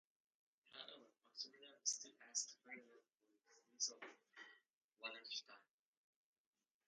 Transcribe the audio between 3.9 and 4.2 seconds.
of